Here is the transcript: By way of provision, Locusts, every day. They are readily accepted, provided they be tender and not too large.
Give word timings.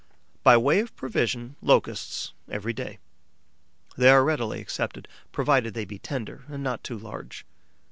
By 0.41 0.57
way 0.57 0.79
of 0.79 0.95
provision, 0.95 1.57
Locusts, 1.61 2.33
every 2.49 2.73
day. 2.73 2.97
They 3.95 4.09
are 4.09 4.23
readily 4.23 4.59
accepted, 4.59 5.07
provided 5.31 5.75
they 5.75 5.85
be 5.85 5.99
tender 5.99 6.43
and 6.49 6.63
not 6.63 6.83
too 6.83 6.97
large. 6.97 7.45